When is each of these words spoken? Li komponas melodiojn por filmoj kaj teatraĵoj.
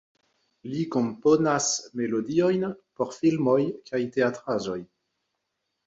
Li 0.71 0.85
komponas 0.95 1.67
melodiojn 2.01 2.67
por 2.99 3.15
filmoj 3.21 3.59
kaj 3.93 4.05
teatraĵoj. 4.19 4.85